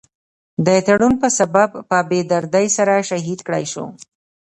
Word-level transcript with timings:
د 0.65 0.67
تړون 0.85 1.13
پۀ 1.21 1.27
سبب 1.37 1.69
پۀ 1.89 1.99
بي 2.09 2.19
دردۍ 2.31 2.67
سره 2.77 2.93
شهيد 3.09 3.39
کړے 3.47 3.63
شو۔ 3.71 3.85